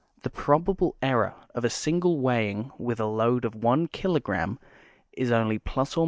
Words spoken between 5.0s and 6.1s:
is only ± 0"*.